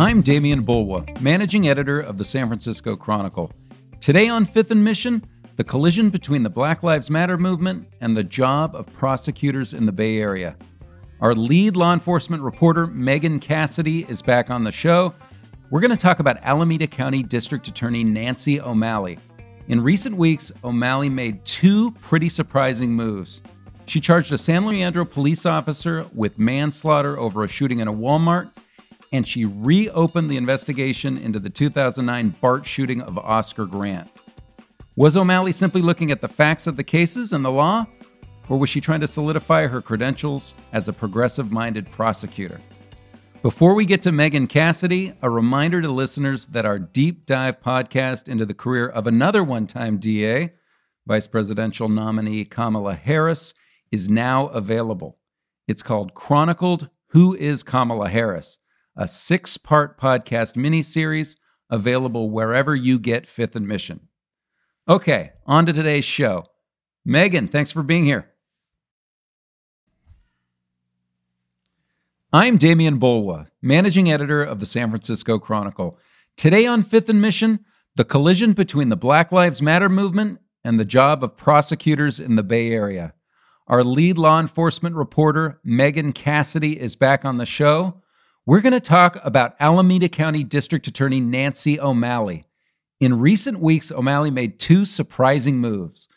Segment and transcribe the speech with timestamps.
[0.00, 3.50] I'm Demian Bulwa, managing editor of the San Francisco Chronicle.
[3.98, 5.24] Today on Fifth and Mission,
[5.56, 9.90] the collision between the Black Lives Matter movement and the job of prosecutors in the
[9.90, 10.56] Bay Area.
[11.20, 15.12] Our lead law enforcement reporter, Megan Cassidy, is back on the show.
[15.72, 19.18] We're going to talk about Alameda County District Attorney Nancy O'Malley.
[19.66, 23.42] In recent weeks, O'Malley made two pretty surprising moves.
[23.86, 28.52] She charged a San Leandro police officer with manslaughter over a shooting in a Walmart,
[29.12, 34.10] and she reopened the investigation into the 2009 BART shooting of Oscar Grant.
[34.96, 37.86] Was O'Malley simply looking at the facts of the cases and the law,
[38.48, 42.60] or was she trying to solidify her credentials as a progressive minded prosecutor?
[43.40, 48.26] Before we get to Megan Cassidy, a reminder to listeners that our deep dive podcast
[48.26, 50.52] into the career of another one time DA,
[51.06, 53.54] Vice Presidential nominee Kamala Harris,
[53.92, 55.18] is now available.
[55.68, 58.58] It's called Chronicled Who is Kamala Harris,
[58.98, 61.36] a six part podcast miniseries
[61.70, 64.00] available wherever you get Fifth and Mission.
[64.88, 66.44] Okay, on to today's show.
[67.04, 68.28] Megan, thanks for being here.
[72.32, 75.98] I'm Demian Bulwa, managing editor of the San Francisco Chronicle.
[76.36, 80.84] Today on Fifth and Mission, the collision between the Black Lives Matter movement and the
[80.84, 83.14] job of prosecutors in the Bay Area.
[83.68, 88.02] Our lead law enforcement reporter, Megan Cassidy, is back on the show.
[88.48, 92.46] We're going to talk about Alameda County District Attorney Nancy O'Malley.
[92.98, 96.08] In recent weeks, O'Malley made two surprising moves.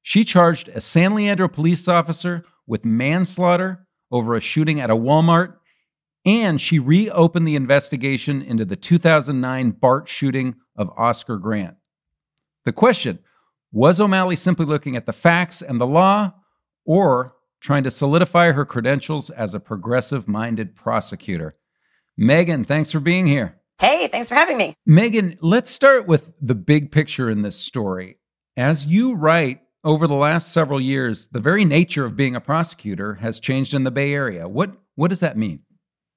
[0.00, 5.56] She charged a San Leandro police officer with manslaughter over a shooting at a Walmart,
[6.24, 11.74] and she reopened the investigation into the 2009 BART shooting of Oscar Grant.
[12.66, 13.18] The question
[13.72, 16.34] was O'Malley simply looking at the facts and the law,
[16.84, 21.56] or trying to solidify her credentials as a progressive minded prosecutor?
[22.22, 23.56] Megan, thanks for being here.
[23.78, 24.74] Hey, thanks for having me.
[24.84, 28.18] Megan, let's start with the big picture in this story.
[28.58, 33.14] As you write, over the last several years, the very nature of being a prosecutor
[33.14, 34.46] has changed in the Bay Area.
[34.46, 35.60] What what does that mean?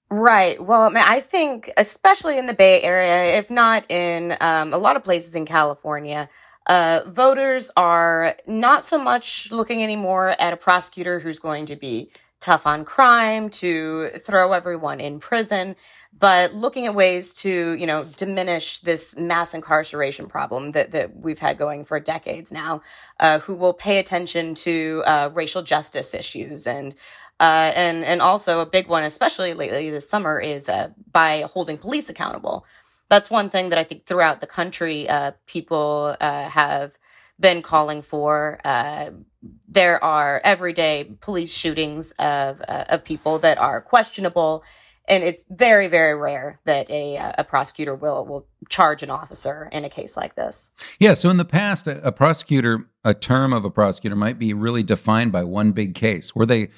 [0.10, 0.62] Right.
[0.62, 5.06] Well, I think, especially in the Bay Area, if not in um, a lot of
[5.06, 6.30] places in California,
[6.68, 12.12] uh, voters are not so much looking anymore at a prosecutor who's going to be
[12.44, 15.76] tough on crime, to throw everyone in prison
[16.18, 21.40] but looking at ways to, you know, diminish this mass incarceration problem that, that we've
[21.40, 22.82] had going for decades now,
[23.20, 26.96] uh, who will pay attention to uh, racial justice issues and
[27.40, 31.78] uh, and and also a big one, especially lately this summer, is uh, by holding
[31.78, 32.64] police accountable.
[33.10, 36.92] That's one thing that I think throughout the country uh, people uh, have
[37.40, 38.60] been calling for.
[39.68, 44.64] there are everyday police shootings of of people that are questionable
[45.08, 49.70] and it's very very rare that a uh, a prosecutor will will charge an officer
[49.72, 50.72] in a case like this.
[51.00, 54.54] Yeah, so in the past a, a prosecutor a term of a prosecutor might be
[54.54, 56.70] really defined by one big case where they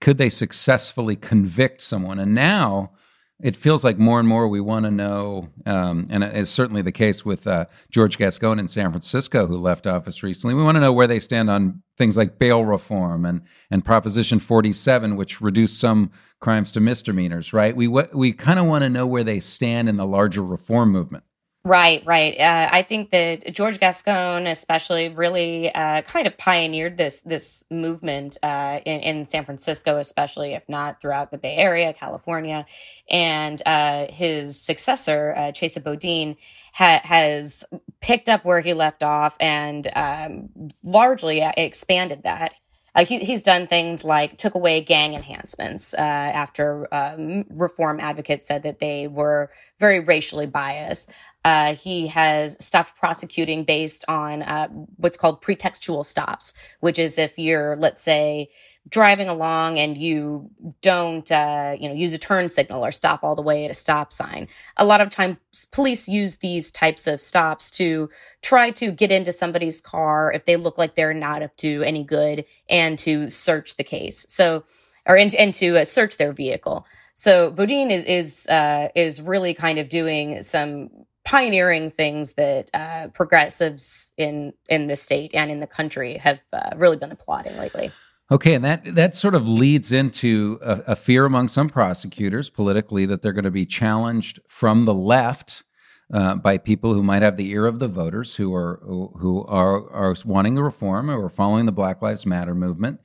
[0.00, 2.92] could they successfully convict someone and now
[3.42, 6.92] it feels like more and more we want to know, um, and it's certainly the
[6.92, 10.54] case with uh, George Gascon in San Francisco, who left office recently.
[10.54, 14.38] We want to know where they stand on things like bail reform and and Proposition
[14.38, 16.10] 47, which reduced some
[16.40, 17.52] crimes to misdemeanors.
[17.52, 17.76] Right?
[17.76, 21.24] We we kind of want to know where they stand in the larger reform movement.
[21.66, 22.38] Right, right.
[22.38, 28.38] Uh, I think that George Gascon, especially, really uh, kind of pioneered this this movement
[28.40, 32.66] uh, in, in, San Francisco, especially if not throughout the Bay Area, California,
[33.10, 36.36] and uh, his successor, uh, Chesa Boudin,
[36.72, 37.64] ha- has
[38.00, 42.54] picked up where he left off and um, largely uh, expanded that.
[42.94, 48.46] Uh, he, he's done things like took away gang enhancements uh, after um, reform advocates
[48.46, 51.10] said that they were very racially biased.
[51.46, 57.38] Uh, he has stopped prosecuting based on uh, what's called pretextual stops, which is if
[57.38, 58.50] you're, let's say,
[58.88, 60.50] driving along and you
[60.82, 63.74] don't, uh, you know, use a turn signal or stop all the way at a
[63.74, 64.48] stop sign.
[64.76, 65.36] A lot of times,
[65.70, 68.10] police use these types of stops to
[68.42, 72.02] try to get into somebody's car if they look like they're not up to any
[72.02, 74.26] good, and to search the case.
[74.28, 74.64] So,
[75.06, 76.86] or and, and to uh, search their vehicle.
[77.14, 80.90] So Boudin is is uh, is really kind of doing some
[81.26, 86.70] pioneering things that uh, progressives in in the state and in the country have uh,
[86.76, 87.90] really been applauding lately.
[88.30, 93.06] Okay, and that that sort of leads into a, a fear among some prosecutors politically
[93.06, 95.64] that they're going to be challenged from the left
[96.12, 99.90] uh, by people who might have the ear of the voters, who are who are
[99.90, 103.00] are wanting the reform or following the Black Lives Matter movement,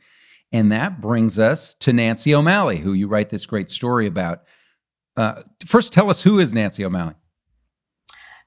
[0.52, 4.44] and that brings us to Nancy O'Malley, who you write this great story about.
[5.18, 7.16] Uh, first, tell us who is Nancy O'Malley.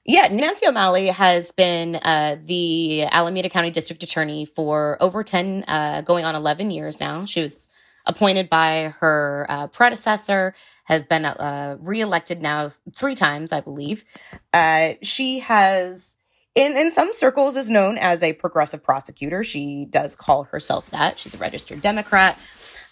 [0.07, 6.01] Yeah, Nancy O'Malley has been uh, the Alameda County District Attorney for over 10, uh,
[6.01, 7.25] going on 11 years now.
[7.25, 7.71] She was
[8.05, 10.53] appointed by her uh, predecessor,
[10.83, 14.05] has been uh, reelected now three times, I believe.
[14.53, 16.17] Uh, she has,
[16.53, 19.43] in, in some circles, is known as a progressive prosecutor.
[19.43, 21.17] She does call herself that.
[21.17, 22.37] She's a registered Democrat.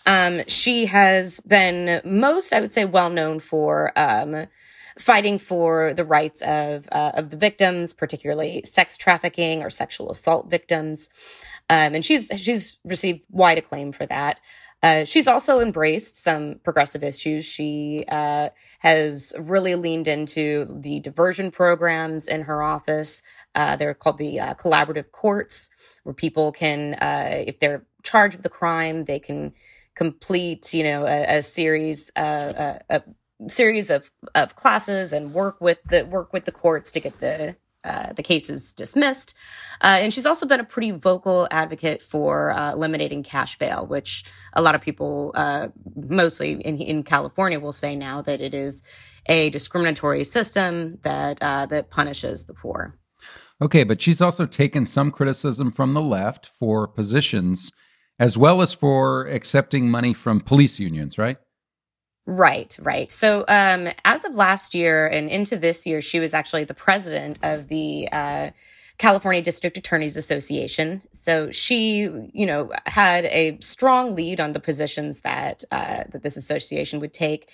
[0.08, 4.48] Um, she has been most, I would say, well known for um,
[5.00, 10.50] fighting for the rights of uh, of the victims, particularly sex trafficking or sexual assault
[10.50, 11.10] victims.
[11.70, 14.40] Um, and she's she's received wide acclaim for that.
[14.84, 17.46] Uh, she's also embraced some progressive issues.
[17.46, 18.50] She uh,
[18.80, 23.24] has really leaned into the diversion programs in her office.
[23.56, 25.70] Uh, they're called the uh, collaborative courts,
[26.04, 29.54] where people can, uh, if they're charged with a crime, they can
[29.96, 33.04] complete, you know, a, a series, uh, a, a,
[33.48, 37.56] series of, of classes and work with the work with the courts to get the
[37.84, 39.34] uh, the cases dismissed.
[39.82, 44.24] Uh, and she's also been a pretty vocal advocate for uh, eliminating cash bail, which
[44.54, 48.84] a lot of people, uh, mostly in, in California, will say now that it is
[49.26, 52.98] a discriminatory system that uh, that punishes the poor.
[53.62, 57.72] Okay, but she's also taken some criticism from the left for positions
[58.20, 61.38] as well as for accepting money from police unions, right?
[62.26, 63.12] Right, right.
[63.12, 67.38] So, um, as of last year and into this year, she was actually the president
[67.44, 68.52] of the uh,
[68.98, 71.02] California District Attorneys Association.
[71.12, 76.38] So she, you know, had a strong lead on the positions that uh, that this
[76.38, 77.50] association would take.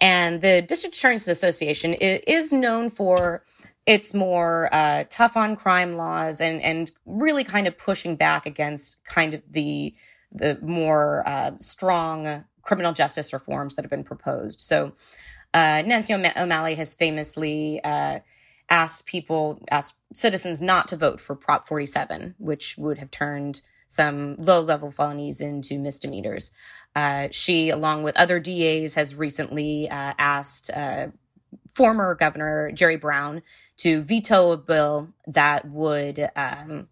[0.00, 3.44] And the District Attorneys Association is known for
[3.86, 9.04] its more uh, tough on crime laws and and really kind of pushing back against
[9.04, 9.94] kind of the
[10.32, 14.60] the more uh, strong criminal justice reforms that have been proposed.
[14.60, 14.92] So
[15.52, 18.20] uh, Nancy O'Malley has famously uh,
[18.70, 24.36] asked people, asked citizens not to vote for Prop 47, which would have turned some
[24.36, 26.52] low level felonies into misdemeanors.
[26.94, 31.08] Uh, she, along with other DAs, has recently uh, asked uh,
[31.74, 33.42] former Governor Jerry Brown
[33.78, 36.86] to veto a bill that would um,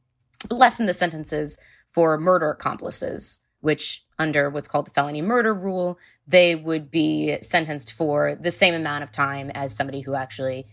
[0.50, 1.56] lessen the sentences
[1.92, 7.92] for murder accomplices, which under what's called the felony murder rule, they would be sentenced
[7.92, 10.66] for the same amount of time as somebody who actually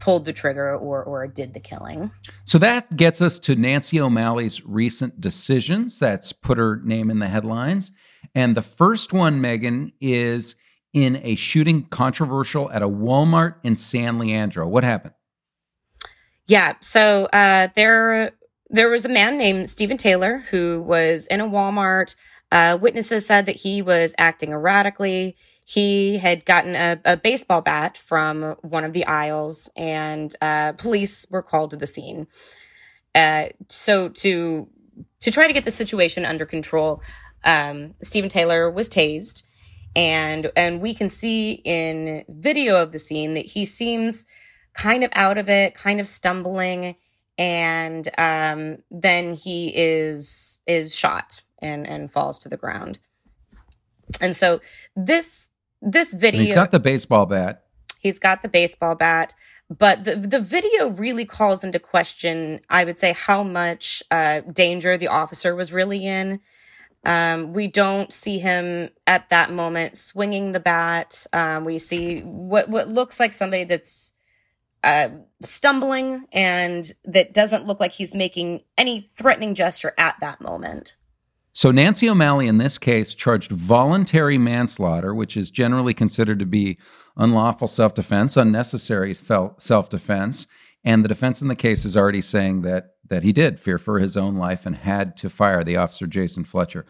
[0.00, 2.10] pulled the trigger or or did the killing.
[2.44, 7.28] So that gets us to Nancy O'Malley's recent decisions that's put her name in the
[7.28, 7.90] headlines.
[8.34, 10.54] And the first one, Megan, is
[10.92, 14.66] in a shooting controversial at a Walmart in San Leandro.
[14.66, 15.14] What happened?
[16.46, 18.32] Yeah, so uh, there
[18.70, 22.14] there was a man named Stephen Taylor who was in a Walmart.
[22.50, 25.36] Uh, witnesses said that he was acting erratically.
[25.66, 31.26] He had gotten a, a baseball bat from one of the aisles, and uh, police
[31.30, 32.26] were called to the scene.
[33.14, 34.68] Uh, so to
[35.20, 37.02] to try to get the situation under control,
[37.44, 39.42] um, Stephen Taylor was tased,
[39.94, 44.24] and and we can see in video of the scene that he seems
[44.72, 46.94] kind of out of it, kind of stumbling,
[47.38, 52.98] and um, then he is is shot and and falls to the ground.
[54.20, 54.60] And so
[54.96, 55.48] this
[55.80, 56.40] this video.
[56.40, 57.64] And he's got the baseball bat.
[58.00, 59.34] He's got the baseball bat.
[59.70, 64.96] But the, the video really calls into question, I would say, how much uh, danger
[64.96, 66.40] the officer was really in.
[67.04, 71.26] Um, we don't see him at that moment swinging the bat.
[71.32, 74.14] Um, we see what what looks like somebody that's
[74.84, 75.08] uh,
[75.42, 80.96] stumbling and that doesn't look like he's making any threatening gesture at that moment.
[81.52, 86.78] So Nancy O'Malley in this case charged voluntary manslaughter, which is generally considered to be
[87.16, 90.46] unlawful self-defense, unnecessary self-defense,
[90.84, 93.98] and the defense in the case is already saying that that he did fear for
[93.98, 96.86] his own life and had to fire the officer Jason Fletcher.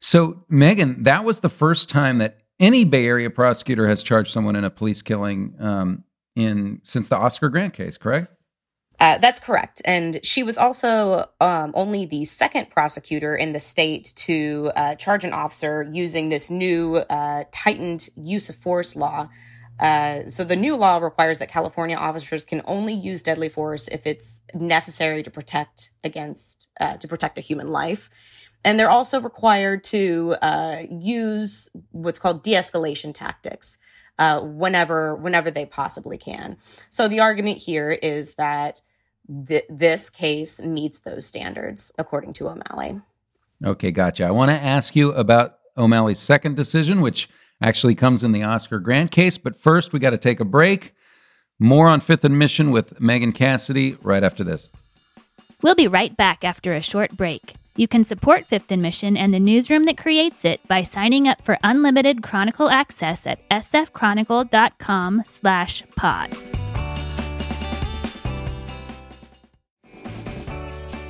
[0.00, 4.56] So Megan, that was the first time that any Bay Area prosecutor has charged someone
[4.56, 6.04] in a police killing um,
[6.36, 8.32] in since the Oscar Grant case, correct?
[8.98, 9.82] Uh, that's correct.
[9.84, 15.24] And she was also um, only the second prosecutor in the state to uh, charge
[15.24, 19.28] an officer using this new uh, tightened use of force law.
[19.78, 24.06] Uh, so the new law requires that California officers can only use deadly force if
[24.06, 28.08] it's necessary to protect against uh, to protect a human life.
[28.64, 33.76] And they're also required to uh, use what's called de-escalation tactics
[34.18, 36.56] uh, whenever whenever they possibly can.
[36.88, 38.80] So the argument here is that
[39.48, 43.00] th- this case meets those standards, according to O'Malley.
[43.64, 44.24] Okay, gotcha.
[44.24, 47.28] I want to ask you about O'Malley's second decision, which
[47.62, 49.38] actually comes in the Oscar Grant case.
[49.38, 50.94] But first, we got to take a break.
[51.58, 54.70] More on Fifth and Mission with Megan Cassidy right after this.
[55.62, 57.54] We'll be right back after a short break.
[57.78, 61.42] You can support Fifth and Mission and the newsroom that creates it by signing up
[61.42, 66.30] for unlimited Chronicle access at sfchronicle.com slash pod.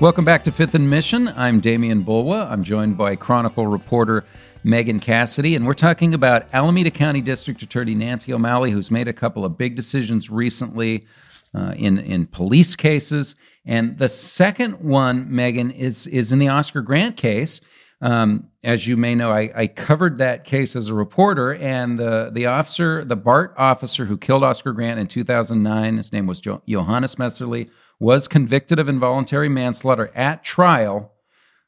[0.00, 1.28] Welcome back to Fifth and Mission.
[1.28, 2.50] I'm Demian Bulwa.
[2.50, 4.24] I'm joined by Chronicle reporter
[4.64, 9.12] Megan Cassidy, and we're talking about Alameda County District Attorney Nancy O'Malley, who's made a
[9.12, 11.06] couple of big decisions recently
[11.54, 13.36] uh, in in police cases.
[13.66, 17.60] And the second one, Megan, is is in the Oscar Grant case.
[18.00, 22.30] Um, as you may know, I, I, covered that case as a reporter, and the
[22.30, 26.62] the officer, the BART officer who killed Oscar Grant in 2009, his name was jo-
[26.68, 31.12] Johannes Mehserle, was convicted of involuntary manslaughter at trial,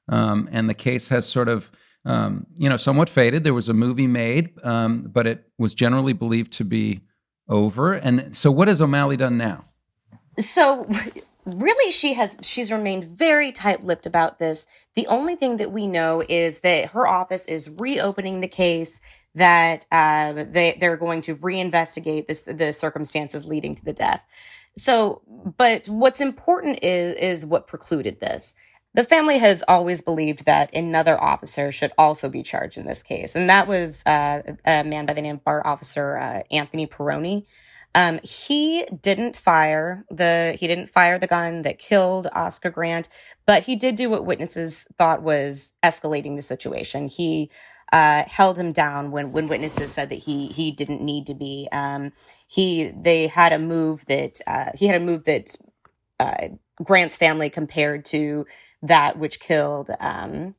[0.09, 1.71] um, and the case has sort of
[2.05, 3.43] um, you know somewhat faded.
[3.43, 7.01] There was a movie made, um, but it was generally believed to be
[7.49, 7.95] over.
[7.95, 9.65] And so, what has O'Malley done now?
[10.39, 10.89] So
[11.47, 14.67] really she has she's remained very tight-lipped about this.
[14.95, 19.01] The only thing that we know is that her office is reopening the case
[19.35, 24.25] that uh, they they're going to reinvestigate this the circumstances leading to the death.
[24.77, 25.23] So
[25.57, 28.55] but what's important is is what precluded this.
[28.95, 33.37] The family has always believed that another officer should also be charged in this case.
[33.37, 37.45] And that was uh, a man by the name of BART officer uh, Anthony Pirone
[37.95, 43.09] um, he didn't fire the he didn't fire the gun that killed Oscar Grant,
[43.47, 47.09] but he did do what witnesses thought was escalating the situation.
[47.09, 47.51] He
[47.93, 51.69] uh, held him down when when witnesses said that he he didn't need to be.
[51.73, 52.13] Um,
[52.47, 55.57] he they had a move that uh, he had a move that
[56.21, 56.49] uh,
[56.83, 58.47] Grant's family compared to
[58.83, 60.55] that which killed um,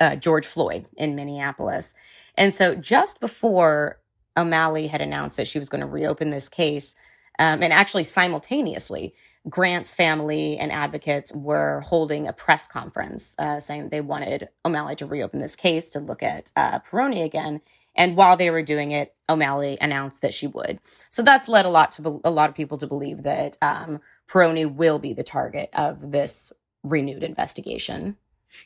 [0.00, 1.94] uh, George Floyd in Minneapolis.
[2.36, 4.00] And so just before
[4.36, 6.94] O'Malley had announced that she was going to reopen this case.
[7.38, 9.14] Um, and actually, simultaneously,
[9.48, 15.06] Grant's family and advocates were holding a press conference uh, saying they wanted O'Malley to
[15.06, 17.60] reopen this case to look at uh, Pirone again.
[17.96, 20.80] And while they were doing it, O'Malley announced that she would.
[21.10, 24.00] So that's led a lot to be- a lot of people to believe that um,
[24.28, 28.16] Pirone will be the target of this renewed investigation.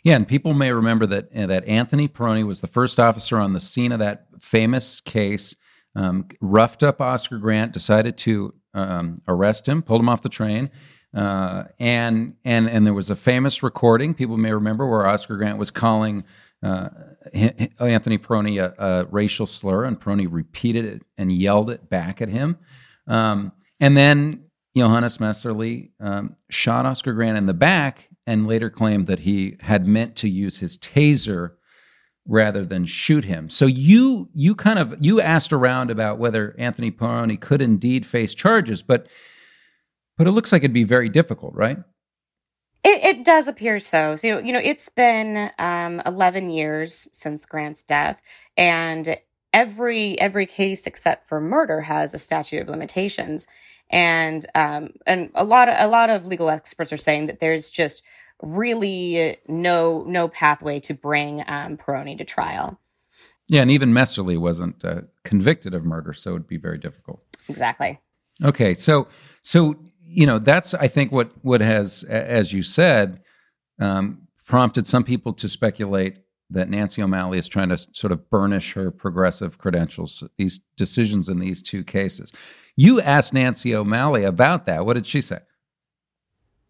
[0.02, 3.52] Yeah, and people may remember that uh, that Anthony Pirone was the first officer on
[3.52, 5.54] the scene of that famous case.
[5.94, 10.70] Um, roughed up Oscar Grant, decided to um, arrest him, pulled him off the train,
[11.14, 14.14] uh, and and and there was a famous recording.
[14.14, 16.24] People may remember where Oscar Grant was calling
[16.62, 16.88] uh,
[17.80, 22.28] Anthony Pirone a, a, racial slur, and Pirone repeated it and yelled it back at
[22.28, 22.58] him.
[23.06, 24.44] Um, and then
[24.76, 29.86] Johannes Mehserle um, shot Oscar Grant in the back and later claimed that he had
[29.86, 31.52] meant to use his taser
[32.26, 33.48] rather than shoot him.
[33.48, 38.34] So you you kind of you asked around about whether Anthony Pirone could indeed face
[38.34, 39.06] charges, but
[40.18, 41.78] but it looks like it'd be very difficult, right?
[42.84, 44.14] It, it does appear so.
[44.16, 48.20] So you know, it's been um, eleven years since Grant's death,
[48.58, 49.16] and
[49.54, 53.46] every every case except for murder has a statute of limitations,
[53.88, 57.70] and um, and a lot of a lot of legal experts are saying that there's
[57.70, 58.02] just
[58.42, 62.78] really no no pathway to bring um, Pirone to trial.
[63.48, 67.22] Yeah, and even Mehserle wasn't uh, convicted of murder, so it'd be very difficult.
[67.48, 67.98] Exactly.
[68.44, 69.08] Okay, so
[69.42, 73.20] so you know that's I think what what has, as you said,
[73.80, 76.18] um, prompted some people to speculate
[76.50, 80.22] that Nancy O'Malley is trying to sort of burnish her progressive credentials.
[80.38, 82.32] These decisions in these two cases.
[82.76, 84.86] You asked Nancy O'Malley about that.
[84.86, 85.40] What did she say?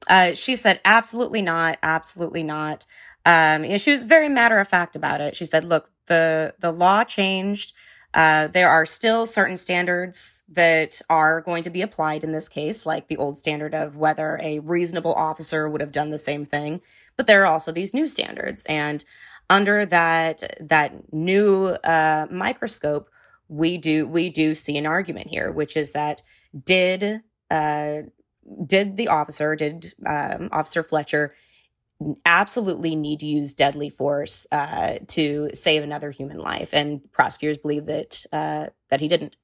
[0.08, 2.86] Uh, she said, absolutely not, absolutely not.
[3.26, 5.36] Um, you know, she was very matter of fact about it.
[5.36, 7.74] She said, look, the, the law changed.
[8.14, 12.86] Uh, there are still certain standards that are going to be applied in this case,
[12.86, 16.80] like the old standard of whether a reasonable officer would have done the same thing.
[17.16, 18.64] But there are also these new standards.
[18.66, 19.04] And
[19.50, 23.10] under that, that new, uh, microscope,
[23.48, 26.22] we do, we do see an argument here, which is that
[26.64, 28.02] did, uh,
[28.66, 31.34] did the officer, did um, Officer Fletcher
[32.24, 36.70] absolutely need to use deadly force uh, to save another human life?
[36.72, 39.36] And prosecutors believe that uh, that he didn't.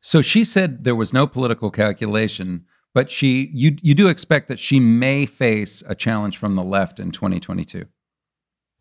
[0.00, 4.58] So she said there was no political calculation, but she you you do expect that
[4.58, 7.86] she may face a challenge from the left in 2022.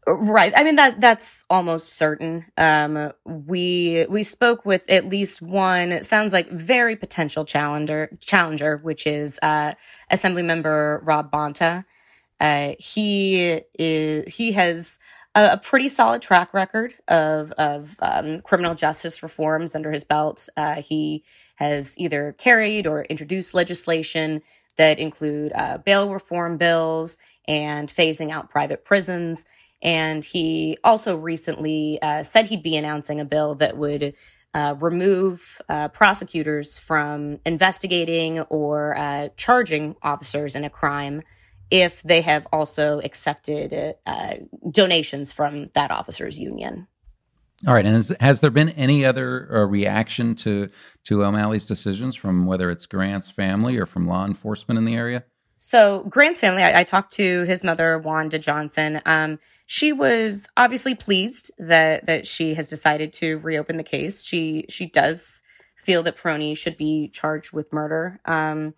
[0.07, 0.53] Right.
[0.55, 2.45] I mean that that's almost certain.
[2.57, 5.91] Um, we we spoke with at least one.
[5.91, 9.73] It sounds like very potential challenger challenger, which is uh,
[10.11, 11.83] Assemblymember Rob Bonta.
[12.39, 14.99] Uh, he is he has
[15.35, 20.49] a, a pretty solid track record of of um, criminal justice reforms under his belt.
[20.57, 21.23] Uh, he
[21.55, 24.41] has either carried or introduced legislation
[24.77, 29.45] that include uh, bail reform bills and phasing out private prisons.
[29.81, 34.13] And he also recently uh, said he'd be announcing a bill that would
[34.53, 41.21] uh, remove uh, prosecutors from investigating or uh, charging officers in a crime
[41.69, 44.35] if they have also accepted uh,
[44.71, 46.87] donations from that officers union.
[47.65, 50.69] All right, and has, has there been any other uh, reaction to
[51.05, 55.23] to O'Malley's decisions from whether it's Grant's family or from law enforcement in the area?
[55.57, 59.01] So Grant's family, I, I talked to his mother, Wanda Johnson.
[59.05, 64.23] Um, she was obviously pleased that that she has decided to reopen the case.
[64.23, 65.41] She she does
[65.75, 68.19] feel that Pirone should be charged with murder.
[68.25, 68.75] Um,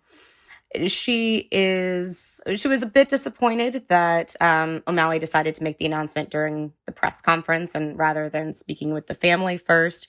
[0.86, 6.30] she is she was a bit disappointed that um, O'Malley decided to make the announcement
[6.30, 10.08] during the press conference and rather than speaking with the family first.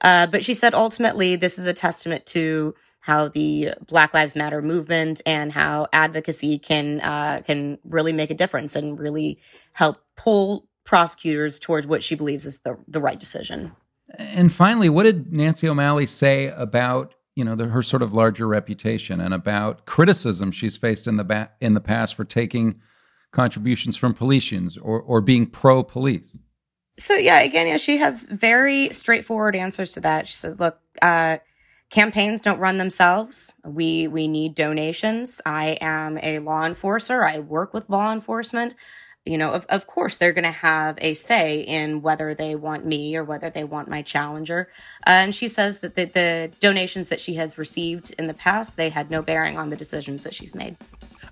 [0.00, 2.74] Uh, but she said ultimately this is a testament to
[3.10, 8.34] how the Black Lives Matter movement and how advocacy can uh, can really make a
[8.34, 9.40] difference and really
[9.72, 13.72] help pull prosecutors towards what she believes is the the right decision.
[14.16, 18.46] And finally, what did Nancy O'Malley say about you know the, her sort of larger
[18.46, 22.80] reputation and about criticism she's faced in the ba- in the past for taking
[23.32, 26.38] contributions from police or or being pro police.
[26.96, 30.28] So yeah, again, yeah, she has very straightforward answers to that.
[30.28, 31.38] She says, "Look, uh,
[31.90, 33.52] campaigns don't run themselves.
[33.64, 35.40] We we need donations.
[35.44, 37.24] I am a law enforcer.
[37.24, 38.74] I work with law enforcement
[39.26, 42.86] you know, of, of course they're going to have a say in whether they want
[42.86, 44.70] me or whether they want my challenger.
[45.06, 48.76] Uh, and she says that the, the donations that she has received in the past,
[48.76, 50.76] they had no bearing on the decisions that she's made.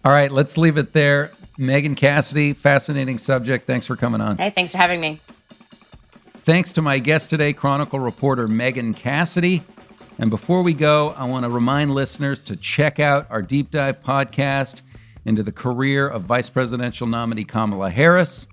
[0.05, 1.33] All right, let's leave it there.
[1.57, 3.67] Megan Cassidy, fascinating subject.
[3.67, 4.37] Thanks for coming on.
[4.37, 5.21] Hey, thanks for having me.
[6.43, 9.63] Thanks to my guest today, Chronicle reporter Megan Cassidy.
[10.19, 14.03] And before we go, I want to remind listeners to check out our deep dive
[14.03, 14.83] podcast
[15.25, 18.49] into the career of vice presidential nominee Kamala Harris.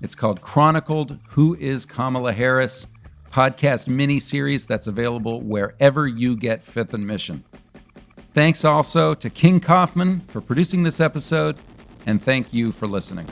[0.00, 2.86] It's called Chronicled Who is Kamala Harris?
[3.30, 7.44] podcast mini series that's available wherever you get Fifth and Mission.
[8.34, 11.56] Thanks also to King Kaufman for producing this episode,
[12.06, 13.26] and thank you for listening.